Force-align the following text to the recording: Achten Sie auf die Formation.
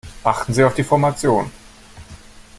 Achten 0.23 0.55
Sie 0.55 0.63
auf 0.63 0.73
die 0.73 0.83
Formation. 0.83 1.51